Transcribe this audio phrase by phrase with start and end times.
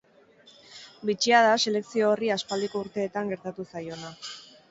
[1.09, 4.13] Bitxia da selekzio horri aspaldiko urteetan gertatu zaiona.